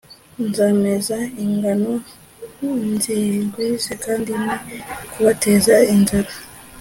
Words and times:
Nzameza 0.47 1.17
ingano 1.45 1.91
nzigwize 2.91 3.91
kandi 4.05 4.31
ne 4.43 4.55
kubateza 5.11 5.75
inzara 5.95 6.33